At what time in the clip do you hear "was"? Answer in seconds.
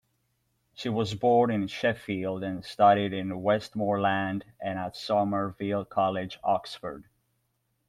0.89-1.13